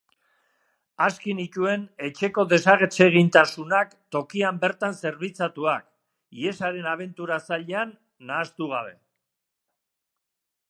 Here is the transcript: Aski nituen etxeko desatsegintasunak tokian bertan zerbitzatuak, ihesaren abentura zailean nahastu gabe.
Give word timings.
Aski 1.07 1.33
nituen 1.39 1.81
etxeko 2.07 2.45
desatsegintasunak 2.53 3.91
tokian 4.15 4.57
bertan 4.63 4.97
zerbitzatuak, 5.01 5.85
ihesaren 6.45 6.87
abentura 6.93 7.37
zailean 7.51 7.91
nahastu 8.31 8.71
gabe. 8.73 8.95